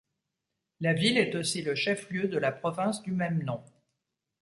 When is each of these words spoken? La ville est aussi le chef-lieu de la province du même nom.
La 0.79 0.93
ville 0.95 1.19
est 1.19 1.35
aussi 1.35 1.61
le 1.61 1.75
chef-lieu 1.75 2.27
de 2.27 2.39
la 2.39 2.51
province 2.51 3.03
du 3.03 3.11
même 3.11 3.43
nom. 3.43 3.63